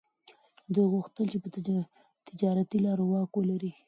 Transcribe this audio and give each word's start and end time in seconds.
دوی 0.73 0.85
غوښتل 0.93 1.25
چي 1.31 1.37
پر 1.43 1.49
تجارتي 2.27 2.77
لارو 2.85 3.05
واک 3.11 3.31
ولري. 3.35 3.71